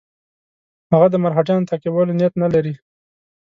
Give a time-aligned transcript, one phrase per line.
[0.91, 2.73] هغه د مرهټیانو تعقیبولو نیت نه لري.